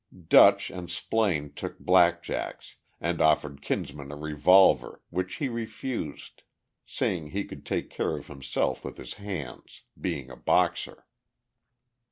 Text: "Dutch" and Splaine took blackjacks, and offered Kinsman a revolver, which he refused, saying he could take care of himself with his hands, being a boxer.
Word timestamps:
"Dutch" 0.29 0.71
and 0.71 0.89
Splaine 0.89 1.53
took 1.55 1.77
blackjacks, 1.77 2.73
and 2.99 3.21
offered 3.21 3.61
Kinsman 3.61 4.11
a 4.11 4.15
revolver, 4.15 5.03
which 5.11 5.35
he 5.35 5.47
refused, 5.47 6.41
saying 6.87 7.27
he 7.27 7.43
could 7.45 7.67
take 7.67 7.91
care 7.91 8.17
of 8.17 8.25
himself 8.25 8.83
with 8.83 8.97
his 8.97 9.13
hands, 9.21 9.83
being 9.99 10.31
a 10.31 10.35
boxer. 10.35 11.05